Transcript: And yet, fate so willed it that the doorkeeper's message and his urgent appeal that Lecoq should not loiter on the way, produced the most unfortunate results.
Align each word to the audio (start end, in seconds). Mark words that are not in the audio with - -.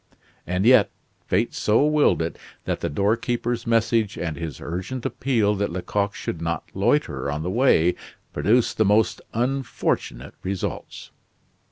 And 0.47 0.65
yet, 0.65 0.89
fate 1.27 1.53
so 1.53 1.85
willed 1.85 2.23
it 2.23 2.39
that 2.65 2.79
the 2.79 2.89
doorkeeper's 2.89 3.67
message 3.67 4.17
and 4.17 4.35
his 4.35 4.59
urgent 4.59 5.05
appeal 5.05 5.53
that 5.53 5.71
Lecoq 5.71 6.15
should 6.15 6.41
not 6.41 6.63
loiter 6.73 7.29
on 7.29 7.43
the 7.43 7.51
way, 7.51 7.93
produced 8.33 8.79
the 8.79 8.83
most 8.85 9.21
unfortunate 9.35 10.33
results. 10.41 11.11